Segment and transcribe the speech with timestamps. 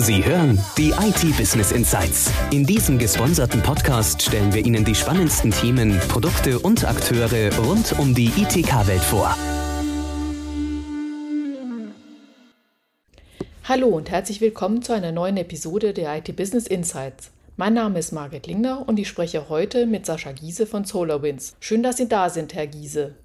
[0.00, 2.32] Sie hören die IT Business Insights.
[2.52, 8.14] In diesem gesponserten Podcast stellen wir Ihnen die spannendsten Themen, Produkte und Akteure rund um
[8.14, 9.36] die ITK-Welt vor.
[13.64, 17.32] Hallo und herzlich willkommen zu einer neuen Episode der IT Business Insights.
[17.56, 21.56] Mein Name ist Margret Lingner und ich spreche heute mit Sascha Giese von SolarWinds.
[21.58, 23.16] Schön, dass Sie da sind, Herr Giese.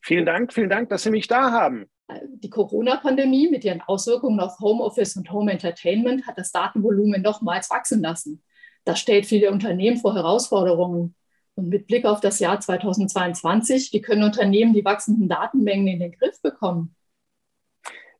[0.00, 1.84] Vielen Dank, vielen Dank, dass Sie mich da haben.
[2.08, 8.00] Die Corona-Pandemie mit ihren Auswirkungen auf Homeoffice und Home Entertainment hat das Datenvolumen nochmals wachsen
[8.00, 8.42] lassen.
[8.84, 11.14] Das stellt viele Unternehmen vor Herausforderungen.
[11.56, 16.12] Und mit Blick auf das Jahr 2022, wie können Unternehmen die wachsenden Datenmengen in den
[16.12, 16.94] Griff bekommen?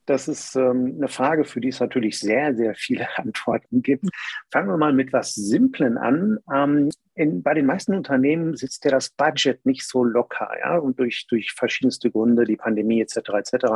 [0.07, 4.07] Das ist ähm, eine Frage, für die es natürlich sehr, sehr viele Antworten gibt.
[4.51, 6.39] Fangen wir mal mit was Simplen an.
[6.53, 10.99] Ähm, in, bei den meisten Unternehmen sitzt ja das Budget nicht so locker, ja, und
[11.01, 13.17] durch, durch verschiedenste Gründe, die Pandemie etc.
[13.17, 13.67] etc.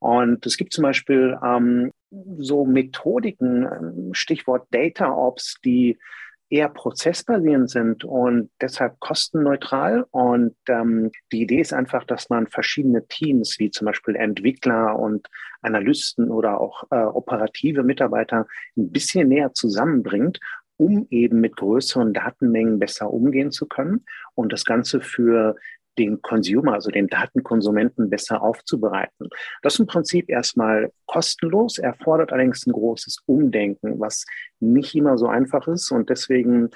[0.00, 1.92] Und es gibt zum Beispiel ähm,
[2.38, 5.98] so Methodiken, ähm, Stichwort Data Ops, die
[6.50, 10.04] eher prozessbasierend sind und deshalb kostenneutral.
[10.10, 15.28] Und ähm, die Idee ist einfach, dass man verschiedene Teams, wie zum Beispiel Entwickler und
[15.62, 20.38] Analysten oder auch äh, operative Mitarbeiter, ein bisschen näher zusammenbringt
[20.76, 25.56] um eben mit größeren Datenmengen besser umgehen zu können und das Ganze für
[26.00, 29.28] den Consumer, also den Datenkonsumenten besser aufzubereiten.
[29.62, 34.24] Das ist im Prinzip erstmal kostenlos, erfordert allerdings ein großes Umdenken, was
[34.58, 36.70] nicht immer so einfach ist und deswegen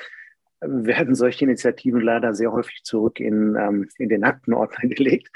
[0.61, 5.29] werden solche Initiativen leider sehr häufig zurück in, ähm, in den Aktenordner gelegt.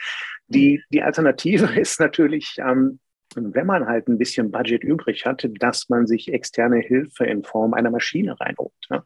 [0.49, 3.01] Die, die Alternative ist natürlich, ähm,
[3.35, 7.75] wenn man halt ein bisschen Budget übrig hat, dass man sich externe Hilfe in Form
[7.75, 8.73] einer Maschine reinholt.
[8.89, 9.03] Ne?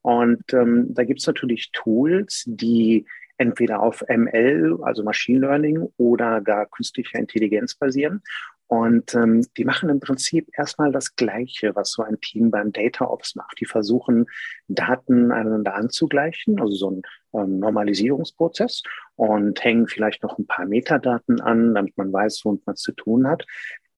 [0.00, 3.06] Und ähm, da gibt es natürlich Tools, die
[3.38, 8.22] entweder auf ML, also Machine Learning oder gar künstlicher Intelligenz basieren.
[8.68, 13.04] Und ähm, die machen im Prinzip erstmal das Gleiche, was so ein Team beim Data
[13.04, 13.60] Ops macht.
[13.60, 14.26] Die versuchen,
[14.66, 18.82] Daten aneinander anzugleichen, also so ein ähm, Normalisierungsprozess
[19.14, 22.92] und hängen vielleicht noch ein paar Metadaten an, damit man weiß, womit man es zu
[22.92, 23.46] tun hat.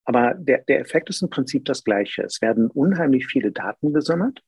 [0.05, 2.23] Aber der, der Effekt ist im Prinzip das Gleiche.
[2.23, 4.43] Es werden unheimlich viele Daten gesammelt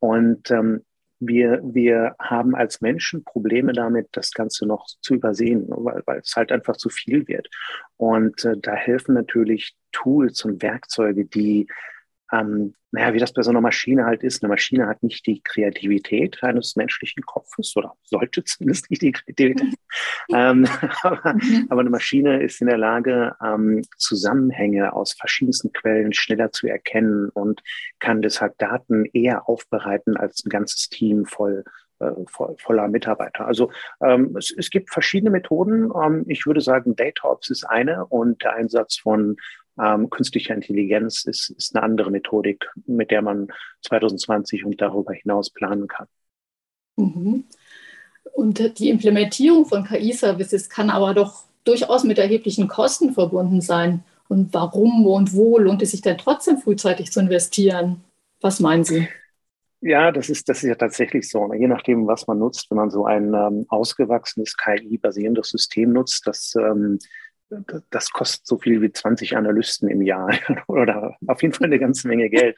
[0.00, 0.82] und ähm,
[1.20, 6.34] wir, wir haben als Menschen Probleme damit, das Ganze noch zu übersehen, weil, weil es
[6.36, 7.48] halt einfach zu viel wird.
[7.96, 11.66] Und äh, da helfen natürlich Tools und Werkzeuge, die
[12.32, 14.42] ähm, naja, wie das bei so einer Maschine halt ist.
[14.42, 19.76] Eine Maschine hat nicht die Kreativität eines menschlichen Kopfes oder sollte zumindest nicht die Kreativität.
[20.34, 20.66] ähm,
[21.02, 21.66] aber, mhm.
[21.68, 27.28] aber, eine Maschine ist in der Lage, ähm, Zusammenhänge aus verschiedensten Quellen schneller zu erkennen
[27.30, 27.62] und
[27.98, 31.64] kann deshalb Daten eher aufbereiten als ein ganzes Team voll
[32.00, 32.12] äh,
[32.58, 33.46] voller Mitarbeiter.
[33.46, 35.90] Also ähm, es, es, gibt verschiedene Methoden.
[36.00, 39.36] Ähm, ich würde sagen, DataOps ist eine und der Einsatz von
[39.82, 43.48] ähm, künstlicher Intelligenz ist, ist eine andere Methodik, mit der man
[43.82, 46.06] 2020 und darüber hinaus planen kann.
[46.96, 47.44] Mhm.
[48.34, 54.04] Und die Implementierung von KI-Services kann aber doch durchaus mit erheblichen Kosten verbunden sein.
[54.28, 58.04] Und warum und wo lohnt es sich denn trotzdem frühzeitig zu investieren?
[58.40, 59.08] Was meinen Sie?
[59.80, 61.52] Ja, das ist, das ist ja tatsächlich so.
[61.54, 66.54] Je nachdem, was man nutzt, wenn man so ein ähm, ausgewachsenes KI-basierendes System nutzt, das
[66.56, 66.98] ähm,
[67.90, 70.30] das kostet so viel wie 20 Analysten im Jahr
[70.66, 72.56] oder auf jeden Fall eine ganze Menge Geld.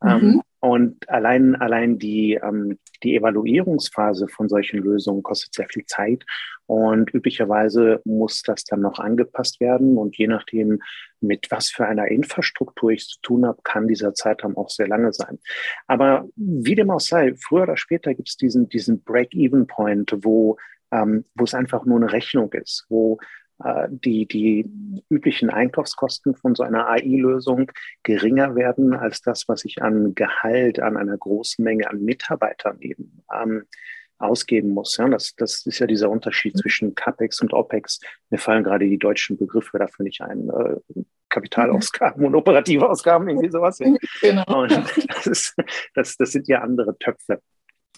[0.00, 0.42] Ähm, mhm.
[0.60, 6.24] und allein, allein die, ähm, die Evaluierungsphase von solchen Lösungen kostet sehr viel Zeit.
[6.66, 9.96] Und üblicherweise muss das dann noch angepasst werden.
[9.96, 10.80] Und je nachdem,
[11.20, 15.12] mit was für einer Infrastruktur ich zu tun habe, kann dieser Zeitraum auch sehr lange
[15.12, 15.40] sein.
[15.88, 20.58] Aber wie dem auch sei, früher oder später gibt es diesen, diesen Break-Even-Point, wo,
[20.92, 23.18] ähm, wo es einfach nur eine Rechnung ist, wo
[23.88, 24.70] die, die
[25.10, 27.72] üblichen Einkaufskosten von so einer AI-Lösung
[28.04, 33.24] geringer werden als das, was ich an Gehalt, an einer großen Menge an Mitarbeitern eben
[33.34, 33.64] ähm,
[34.18, 34.96] ausgeben muss.
[34.96, 36.58] Ja, das, das ist ja dieser Unterschied mhm.
[36.60, 38.00] zwischen CAPEX und OPEX.
[38.30, 40.48] Mir fallen gerade die deutschen Begriffe dafür nicht ein.
[40.48, 43.78] Äh, Kapitalausgaben und operative Ausgaben, irgendwie sowas.
[44.22, 44.62] Genau.
[44.62, 44.72] Und
[45.08, 45.54] das, ist,
[45.94, 47.42] das, das sind ja andere Töpfe.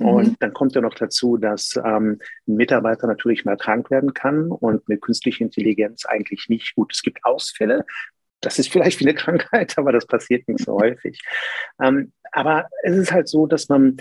[0.00, 0.36] Und mhm.
[0.40, 2.18] dann kommt ja noch dazu, dass ähm,
[2.48, 6.92] ein Mitarbeiter natürlich mal krank werden kann und mit künstlicher Intelligenz eigentlich nicht gut.
[6.92, 7.84] Es gibt Ausfälle.
[8.40, 11.20] Das ist vielleicht wie eine Krankheit, aber das passiert nicht so häufig.
[11.82, 13.98] Ähm, aber es ist halt so, dass man,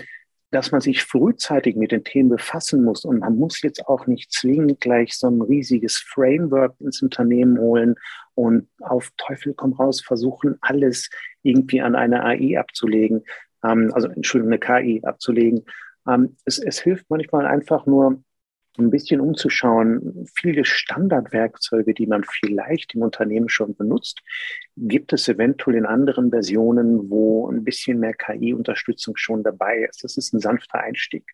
[0.50, 3.04] dass man sich frühzeitig mit den Themen befassen muss.
[3.04, 7.96] Und man muss jetzt auch nicht zwingend gleich so ein riesiges Framework ins Unternehmen holen
[8.34, 11.10] und auf Teufel komm raus versuchen, alles
[11.42, 13.24] irgendwie an eine AI abzulegen,
[13.64, 15.64] ähm, also Entschuldigung, eine KI abzulegen,
[16.10, 18.22] ähm, es, es hilft manchmal einfach nur,
[18.78, 20.26] ein bisschen umzuschauen.
[20.34, 24.20] Viele Standardwerkzeuge, die man vielleicht im Unternehmen schon benutzt,
[24.76, 30.04] gibt es eventuell in anderen Versionen, wo ein bisschen mehr KI-Unterstützung schon dabei ist.
[30.04, 31.24] Das ist ein sanfter Einstieg.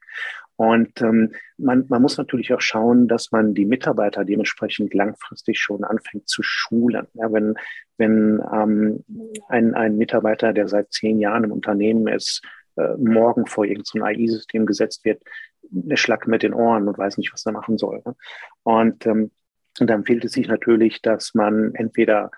[0.56, 5.84] Und ähm, man, man muss natürlich auch schauen, dass man die Mitarbeiter dementsprechend langfristig schon
[5.84, 7.06] anfängt zu schulen.
[7.14, 7.55] Ja, wenn
[7.99, 9.05] wenn ähm,
[9.49, 12.43] ein, ein Mitarbeiter, der seit zehn Jahren im Unternehmen ist,
[12.76, 15.23] äh, morgen vor irgendein AI-System gesetzt wird,
[15.73, 18.02] eine Schlack mit den Ohren und weiß nicht, was er machen soll.
[18.05, 18.14] Ne?
[18.62, 19.31] Und, ähm,
[19.78, 22.31] und dann empfiehlt es sich natürlich, dass man entweder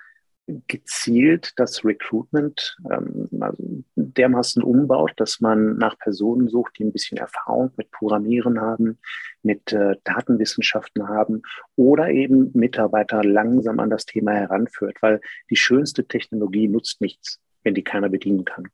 [0.66, 3.62] gezielt das Recruitment ähm, also
[3.96, 8.98] dermaßen umbaut, dass man nach Personen sucht, die ein bisschen Erfahrung mit Programmieren haben,
[9.42, 11.42] mit äh, Datenwissenschaften haben
[11.76, 15.20] oder eben Mitarbeiter langsam an das Thema heranführt, weil
[15.50, 18.68] die schönste Technologie nutzt nichts, wenn die keiner bedienen kann.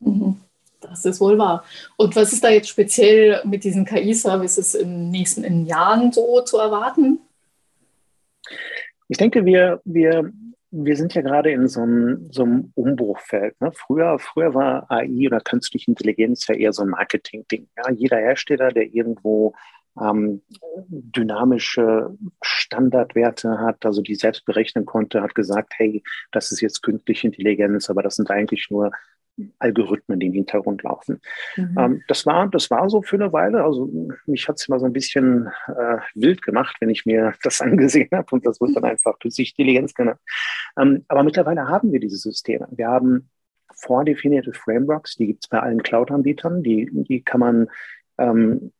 [0.00, 0.36] Mhm.
[0.88, 1.64] Das ist wohl wahr.
[1.96, 6.58] Und was ist da jetzt speziell mit diesen KI-Services in den nächsten Jahren so zu
[6.58, 7.20] erwarten?
[9.08, 10.32] Ich denke, wir, wir,
[10.70, 13.60] wir sind ja gerade in so einem, so einem Umbruchfeld.
[13.60, 13.70] Ne?
[13.72, 17.68] Früher, früher war AI oder künstliche Intelligenz ja eher so ein Marketing-Ding.
[17.76, 17.90] Ja?
[17.92, 19.54] Jeder Hersteller, der irgendwo
[20.00, 20.42] ähm,
[20.88, 27.28] dynamische Standardwerte hat, also die selbst berechnen konnte, hat gesagt, hey, das ist jetzt künstliche
[27.28, 28.90] Intelligenz, aber das sind eigentlich nur
[29.58, 31.20] Algorithmen, die im Hintergrund laufen.
[31.56, 31.76] Mhm.
[31.78, 33.64] Ähm, das, war, das war so für eine Weile.
[33.64, 33.90] Also
[34.26, 38.08] mich hat es immer so ein bisschen äh, wild gemacht, wenn ich mir das angesehen
[38.12, 40.20] habe und das wird dann einfach künstliche Intelligenz genannt.
[40.78, 42.68] Ähm, aber mittlerweile haben wir diese Systeme.
[42.70, 43.28] Wir haben
[43.74, 47.68] vordefinierte Frameworks, die gibt es bei allen Cloud-Anbietern, die, die kann man
[48.16, 48.72] ähm,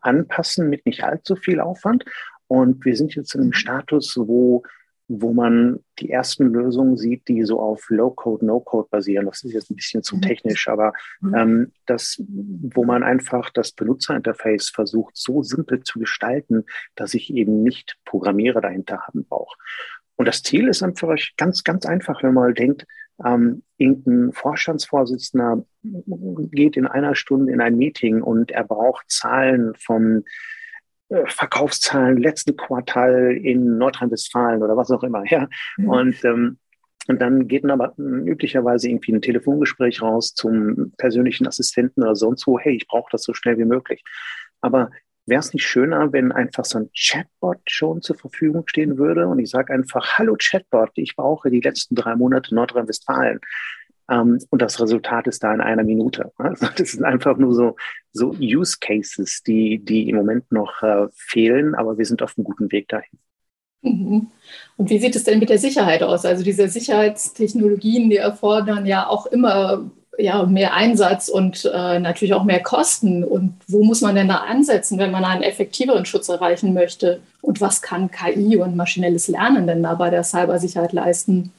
[0.00, 2.04] anpassen mit nicht allzu viel Aufwand.
[2.46, 3.52] Und wir sind jetzt in einem.
[3.52, 4.64] Status, wo
[5.12, 9.26] wo man die ersten Lösungen sieht, die so auf Low-Code, No-Code basieren.
[9.26, 10.22] Das ist jetzt ein bisschen zu mhm.
[10.22, 11.34] technisch, aber mhm.
[11.34, 16.64] ähm, das, wo man einfach das Benutzerinterface versucht, so simpel zu gestalten,
[16.94, 19.56] dass ich eben nicht Programmierer dahinter haben brauche.
[20.14, 22.86] Und das Ziel ist einfach ganz, ganz einfach, wenn man mal denkt,
[23.24, 30.18] ähm, irgendein Vorstandsvorsitzender geht in einer Stunde in ein Meeting und er braucht Zahlen von
[30.18, 30.22] äh,
[31.26, 35.24] Verkaufszahlen letzten Quartal in Nordrhein-Westfalen oder was auch immer.
[35.26, 35.48] Ja.
[35.76, 35.88] Mhm.
[35.88, 36.58] Und, ähm,
[37.08, 42.46] und dann geht man aber üblicherweise irgendwie ein Telefongespräch raus zum persönlichen Assistenten oder sonst
[42.46, 44.04] wo, hey, ich brauche das so schnell wie möglich.
[44.60, 44.90] Aber
[45.26, 49.38] wäre es nicht schöner, wenn einfach so ein Chatbot schon zur Verfügung stehen würde und
[49.38, 53.40] ich sage einfach, hallo Chatbot, ich brauche die letzten drei Monate Nordrhein-Westfalen.
[54.10, 56.32] Ähm, und das Resultat ist da in einer Minute.
[56.38, 57.76] Also das sind einfach nur so,
[58.12, 62.44] so Use Cases, die, die im Moment noch äh, fehlen, aber wir sind auf einem
[62.44, 63.18] guten Weg dahin.
[63.82, 64.26] Mhm.
[64.76, 66.24] Und wie sieht es denn mit der Sicherheit aus?
[66.26, 72.44] Also diese Sicherheitstechnologien, die erfordern ja auch immer ja, mehr Einsatz und äh, natürlich auch
[72.44, 73.24] mehr Kosten.
[73.24, 77.20] Und wo muss man denn da ansetzen, wenn man einen effektiveren Schutz erreichen möchte?
[77.40, 81.52] Und was kann KI und maschinelles Lernen denn da bei der Cybersicherheit leisten?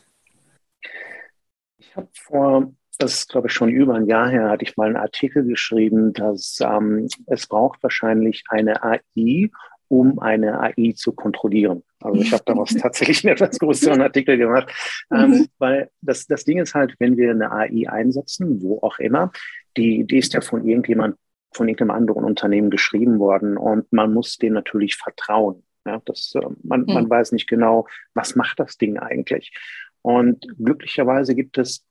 [1.91, 4.87] Ich habe vor, das ist glaube ich schon über ein Jahr her, hatte ich mal
[4.87, 9.49] einen Artikel geschrieben, dass ähm, es braucht wahrscheinlich eine AI,
[9.89, 11.83] um eine AI zu kontrollieren.
[11.99, 14.71] Also ich habe daraus tatsächlich einen etwas größeren Artikel gemacht,
[15.13, 15.47] ähm, mhm.
[15.57, 19.33] weil das, das Ding ist halt, wenn wir eine AI einsetzen, wo auch immer,
[19.75, 21.17] die, die ist ja von irgendjemand,
[21.53, 25.65] von irgendeinem anderen Unternehmen geschrieben worden und man muss dem natürlich vertrauen.
[25.85, 26.93] Ja, das, äh, man, mhm.
[26.93, 29.51] man weiß nicht genau, was macht das Ding eigentlich.
[30.01, 31.85] Und glücklicherweise gibt es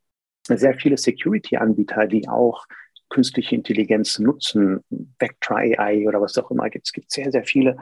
[0.49, 2.67] sehr viele Security-Anbieter, die auch
[3.09, 4.81] künstliche Intelligenz nutzen,
[5.19, 6.69] Vectra AI oder was auch immer.
[6.73, 7.77] Es gibt sehr, sehr viele.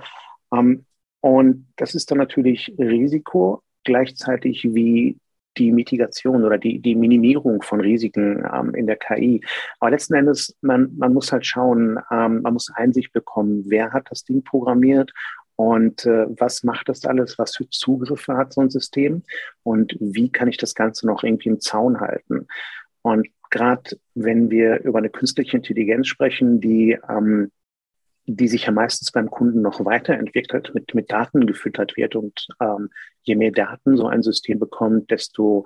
[0.52, 0.85] Ähm,
[1.20, 5.18] und das ist dann natürlich Risiko gleichzeitig wie
[5.56, 9.42] die Mitigation oder die, die Minimierung von Risiken ähm, in der KI.
[9.80, 14.06] Aber letzten Endes, man, man muss halt schauen, ähm, man muss Einsicht bekommen, wer hat
[14.11, 15.12] das Ding programmiert
[15.59, 17.37] und äh, was macht das alles?
[17.37, 19.25] Was für Zugriffe hat so ein System?
[19.65, 22.47] Und wie kann ich das Ganze noch irgendwie im Zaun halten?
[23.03, 27.50] Und gerade wenn wir über eine künstliche Intelligenz sprechen, die, ähm,
[28.27, 32.15] die sich ja meistens beim Kunden noch weiterentwickelt, mit, mit Daten gefüttert wird.
[32.15, 32.91] Und ähm,
[33.23, 35.65] je mehr Daten so ein System bekommt, desto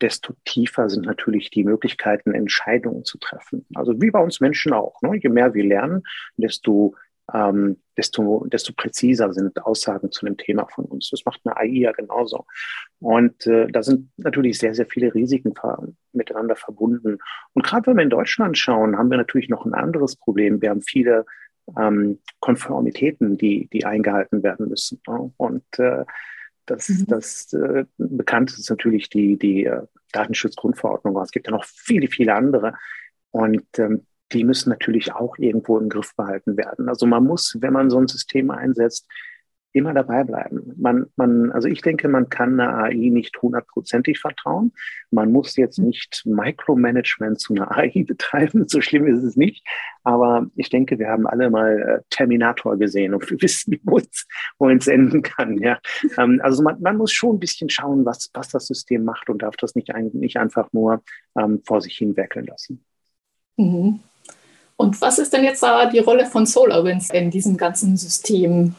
[0.00, 3.66] desto tiefer sind natürlich die Möglichkeiten, Entscheidungen zu treffen.
[3.74, 5.00] Also wie bei uns Menschen auch.
[5.02, 5.18] Ne?
[5.20, 6.02] Je mehr wir lernen,
[6.36, 6.94] desto
[7.32, 11.10] ähm, desto, desto präziser sind Aussagen zu dem Thema von uns.
[11.10, 12.46] Das macht eine AI ja genauso.
[13.00, 15.52] Und äh, da sind natürlich sehr, sehr viele Risiken
[16.12, 17.18] miteinander verbunden.
[17.52, 20.62] Und gerade wenn wir in Deutschland schauen, haben wir natürlich noch ein anderes Problem.
[20.62, 21.26] Wir haben viele
[21.76, 25.00] ähm, Konformitäten, die, die eingehalten werden müssen.
[25.06, 25.32] Ne?
[25.36, 26.04] Und äh,
[26.66, 27.06] das, mhm.
[27.06, 29.82] das äh, bekannt ist natürlich die, die äh,
[30.12, 31.16] Datenschutzgrundverordnung.
[31.18, 32.74] Es gibt ja noch viele, viele andere.
[33.30, 36.88] Und ähm, die müssen natürlich auch irgendwo im Griff behalten werden.
[36.88, 39.06] Also man muss, wenn man so ein System einsetzt,
[39.72, 40.72] immer dabei bleiben.
[40.76, 44.72] Man, man, also ich denke, man kann einer AI nicht hundertprozentig vertrauen.
[45.10, 48.66] Man muss jetzt nicht Micromanagement zu einer AI betreiben.
[48.66, 49.66] So schlimm ist es nicht.
[50.04, 54.86] Aber ich denke, wir haben alle mal äh, Terminator gesehen und wir wissen, wo es,
[54.86, 55.58] enden kann.
[55.58, 55.78] Ja.
[56.16, 59.42] Ähm, also man, man muss schon ein bisschen schauen, was, was das System macht und
[59.42, 61.02] darf das nicht, ein, nicht einfach nur
[61.38, 62.84] ähm, vor sich hin werkeln lassen.
[63.56, 64.00] Mhm.
[64.80, 68.76] Und was ist denn jetzt da die Rolle von SolarWinds in diesem ganzen System?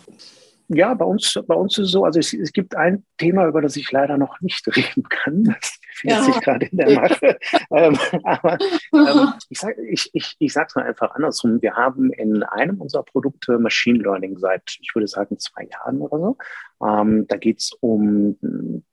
[0.69, 3.61] Ja, bei uns, bei uns ist es so, also es, es, gibt ein Thema, über
[3.61, 5.43] das ich leider noch nicht reden kann.
[5.43, 6.23] Das befindet ja.
[6.23, 7.39] sich gerade in der Mache.
[7.71, 8.57] ähm, aber
[8.93, 11.61] ähm, ich sage ich, ich, ich sag's mal einfach andersrum.
[11.61, 16.17] Wir haben in einem unserer Produkte Machine Learning seit, ich würde sagen, zwei Jahren oder
[16.17, 16.37] so.
[16.85, 18.37] Ähm, da geht's um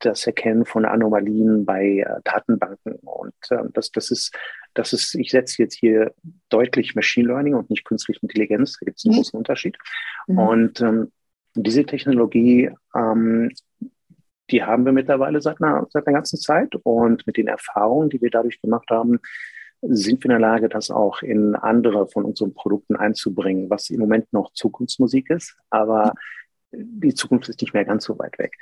[0.00, 2.94] das Erkennen von Anomalien bei äh, Datenbanken.
[3.02, 4.36] Und äh, das, das ist
[4.76, 6.12] das ist, ich setze jetzt hier
[6.50, 8.76] deutlich Machine Learning und nicht künstliche Intelligenz.
[8.78, 9.18] Da gibt es einen mhm.
[9.18, 9.76] großen Unterschied.
[10.26, 10.38] Mhm.
[10.38, 11.12] Und ähm,
[11.54, 13.50] diese Technologie, ähm,
[14.50, 18.20] die haben wir mittlerweile seit einer, seit einer ganzen Zeit und mit den Erfahrungen, die
[18.20, 19.18] wir dadurch gemacht haben,
[19.82, 24.00] sind wir in der Lage, das auch in andere von unseren Produkten einzubringen, was im
[24.00, 26.12] Moment noch Zukunftsmusik ist, aber
[26.72, 28.56] die Zukunft ist nicht mehr ganz so weit weg.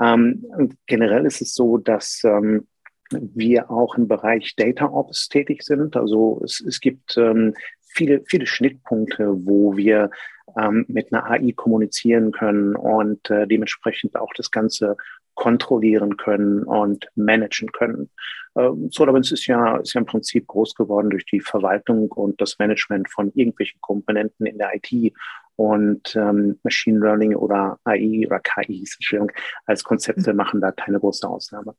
[0.00, 0.46] Ähm,
[0.86, 2.66] generell ist es so, dass ähm,
[3.10, 5.96] wir auch im Bereich Data Ops tätig sind.
[5.96, 10.10] Also es, es gibt ähm, viele, viele Schnittpunkte, wo wir
[10.58, 14.96] ähm, mit einer AI kommunizieren können und äh, dementsprechend auch das Ganze
[15.34, 18.10] kontrollieren können und managen können.
[18.56, 22.58] Ähm, SolarWinds ist ja, ist ja im Prinzip groß geworden durch die Verwaltung und das
[22.58, 25.14] Management von irgendwelchen Komponenten in der IT
[25.58, 28.88] und ähm, Machine Learning oder AI oder KI
[29.66, 31.74] als Konzepte machen da keine große Ausnahme.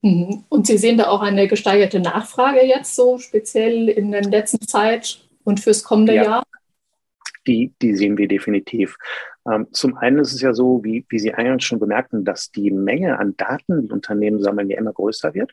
[0.00, 0.44] Mhm.
[0.48, 5.28] Und Sie sehen da auch eine gesteigerte Nachfrage jetzt so speziell in der letzten Zeit
[5.44, 6.24] und fürs kommende ja.
[6.24, 6.42] Jahr?
[7.46, 8.96] Die, die sehen wir definitiv.
[9.46, 12.70] Ähm, zum einen ist es ja so, wie, wie Sie eingangs schon bemerkten, dass die
[12.70, 15.52] Menge an Daten, die Unternehmen sammeln, ja immer größer wird.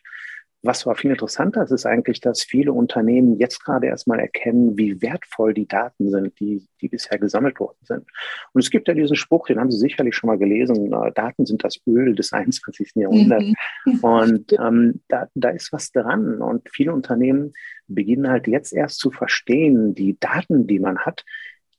[0.65, 5.01] Was aber viel interessanter ist, ist eigentlich, dass viele Unternehmen jetzt gerade erstmal erkennen, wie
[5.01, 8.05] wertvoll die Daten sind, die, die bisher gesammelt worden sind.
[8.53, 11.45] Und es gibt ja diesen Spruch, den haben Sie sicherlich schon mal gelesen, äh, Daten
[11.45, 12.93] sind das Öl des 21.
[12.95, 13.51] Jahrhunderts.
[13.85, 13.99] Mhm.
[14.01, 16.41] Und ähm, da, da ist was dran.
[16.41, 17.51] Und viele Unternehmen
[17.87, 21.25] beginnen halt jetzt erst zu verstehen, die Daten, die man hat,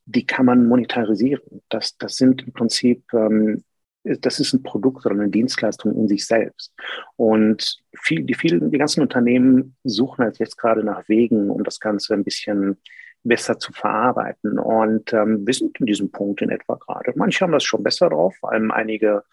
[0.04, 1.62] die kann man monetarisieren.
[1.70, 3.64] Das, das sind im Prinzip ähm,
[4.04, 6.72] das ist ein Produkt oder eine Dienstleistung in sich selbst.
[7.16, 11.80] Und viel, die, vielen, die ganzen Unternehmen suchen halt jetzt gerade nach Wegen, um das
[11.80, 12.76] Ganze ein bisschen
[13.22, 14.58] besser zu verarbeiten.
[14.58, 17.12] Und ähm, wir sind in diesem Punkt in etwa gerade.
[17.16, 19.24] Manche haben das schon besser drauf, vor allem einige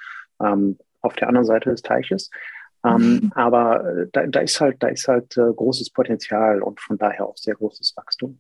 [0.42, 2.30] ähm, auf der anderen Seite des Teiches.
[2.86, 3.32] Ähm, mhm.
[3.36, 7.26] Aber äh, da, da, ist halt, da ist halt äh, großes Potenzial und von daher
[7.28, 8.40] auch sehr großes Wachstum.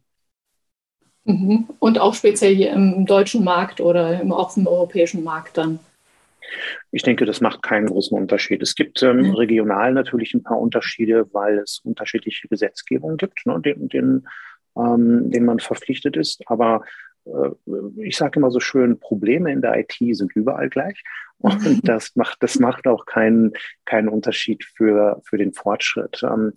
[1.26, 1.68] Mhm.
[1.80, 5.80] Und auch speziell hier im deutschen Markt oder im, auch im europäischen Markt dann.
[6.92, 8.62] Ich denke, das macht keinen großen Unterschied.
[8.62, 9.36] Es gibt ähm, mhm.
[9.36, 14.28] regional natürlich ein paar Unterschiede, weil es unterschiedliche Gesetzgebungen gibt, ne, denen, denen,
[14.78, 16.42] ähm, denen man verpflichtet ist.
[16.48, 16.84] Aber
[17.26, 17.50] äh,
[17.98, 21.02] ich sage immer so schön, Probleme in der IT sind überall gleich.
[21.42, 21.82] Und mhm.
[21.84, 23.54] das macht, das macht auch keinen,
[23.86, 26.22] keinen Unterschied für, für den Fortschritt.
[26.24, 26.54] Ähm,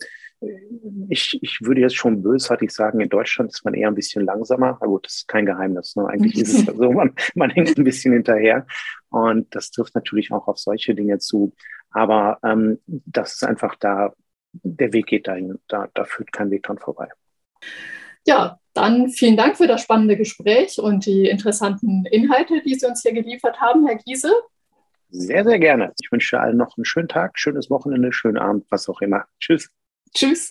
[1.09, 4.77] ich, ich würde jetzt schon bösartig sagen, in Deutschland ist man eher ein bisschen langsamer.
[4.81, 5.95] Aber gut, das ist kein Geheimnis.
[5.95, 6.07] Ne?
[6.07, 8.65] Eigentlich ist es so, man, man hängt ein bisschen hinterher.
[9.09, 11.53] Und das trifft natürlich auch auf solche Dinge zu.
[11.91, 14.13] Aber ähm, das ist einfach da,
[14.53, 15.59] der Weg geht dahin.
[15.67, 17.09] Da, da führt kein Weg dran vorbei.
[18.27, 23.01] Ja, dann vielen Dank für das spannende Gespräch und die interessanten Inhalte, die Sie uns
[23.01, 24.31] hier geliefert haben, Herr Giese.
[25.09, 25.93] Sehr, sehr gerne.
[26.01, 29.25] Ich wünsche allen noch einen schönen Tag, schönes Wochenende, schönen Abend, was auch immer.
[29.39, 29.69] Tschüss.
[30.15, 30.49] Tschüss.